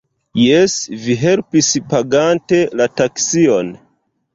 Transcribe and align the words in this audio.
Jes, 0.43 0.77
vi 1.03 1.19
helpis 1.25 1.71
pagante 1.95 2.65
la 2.83 2.93
taksion 2.99 3.75